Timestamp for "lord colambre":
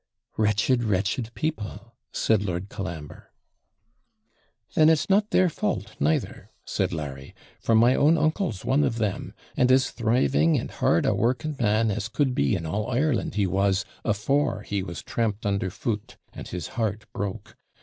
2.41-3.29